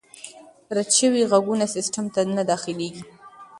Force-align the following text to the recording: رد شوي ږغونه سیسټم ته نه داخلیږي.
رد 0.75 0.89
شوي 0.97 1.21
ږغونه 1.31 1.65
سیسټم 1.75 2.05
ته 2.13 2.21
نه 2.35 2.43
داخلیږي. 2.51 3.03